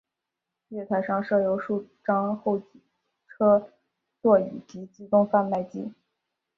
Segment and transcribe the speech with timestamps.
[0.69, 2.59] 月台上设有数张候
[3.27, 3.69] 车
[4.19, 5.93] 座椅及自动售卖机。